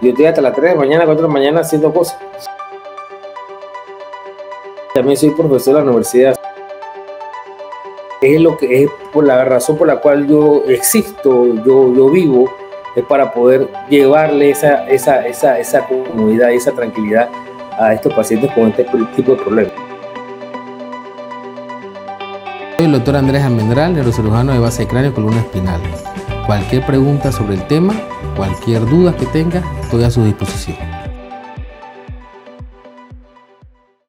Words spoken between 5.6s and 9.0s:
de la universidad. Es lo que es